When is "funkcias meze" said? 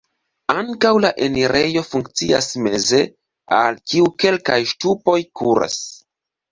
1.89-3.03